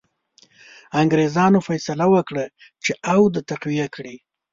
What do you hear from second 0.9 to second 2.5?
انګرېزانو فیصله وکړه